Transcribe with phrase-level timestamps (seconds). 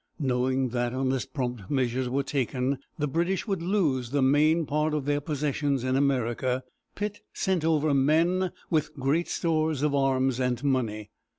[0.17, 5.05] Knowing that, unless prompt measures were taken, the British would lose the main part of
[5.05, 6.63] their possessions in America,
[6.95, 11.11] Pitt sent over men with great stores of arms and money.